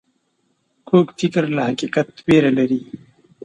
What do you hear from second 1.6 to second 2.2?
حقیقت